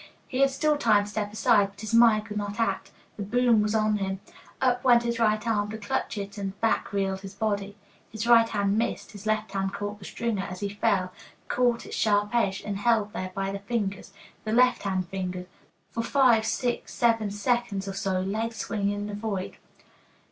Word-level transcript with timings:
He 0.27 0.39
had 0.39 0.49
still 0.49 0.77
time 0.77 1.03
to 1.03 1.09
step 1.11 1.31
aside, 1.31 1.69
but 1.69 1.81
his 1.81 1.93
mind 1.93 2.25
could 2.25 2.35
not 2.37 2.59
act. 2.59 2.89
The 3.17 3.21
boom 3.21 3.61
was 3.61 3.75
on 3.75 3.97
him. 3.97 4.19
Up 4.59 4.83
went 4.83 5.03
his 5.03 5.19
right 5.19 5.45
arm 5.47 5.69
to 5.69 5.77
clutch 5.77 6.17
it, 6.17 6.39
and 6.39 6.59
back 6.59 6.91
reeled 6.91 7.21
his 7.21 7.35
body. 7.35 7.77
His 8.09 8.25
right 8.25 8.49
hand 8.49 8.79
missed, 8.79 9.11
his 9.11 9.27
left 9.27 9.51
hand 9.51 9.73
caught 9.75 9.99
the 9.99 10.05
stringer 10.05 10.41
as 10.49 10.61
he 10.61 10.69
fell, 10.69 11.13
caught 11.49 11.85
its 11.85 11.97
sharp 11.97 12.33
edge 12.33 12.61
and 12.63 12.77
held 12.79 13.13
there 13.13 13.31
by 13.35 13.51
the 13.51 13.59
fingers 13.59 14.11
the 14.43 14.51
left 14.51 14.81
hand 14.81 15.07
fingers 15.09 15.45
for 15.91 16.01
five, 16.01 16.47
six, 16.47 16.91
seven 16.95 17.29
seconds 17.29 17.87
or 17.87 17.93
so, 17.93 18.21
legs 18.21 18.55
swinging 18.55 18.89
in 18.91 19.05
the 19.05 19.13
void. 19.13 19.57